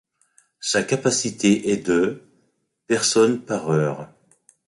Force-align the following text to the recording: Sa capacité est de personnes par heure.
Sa 0.61 0.81
capacité 0.81 1.69
est 1.69 1.85
de 1.85 2.23
personnes 2.87 3.39
par 3.39 3.69
heure. 3.69 4.09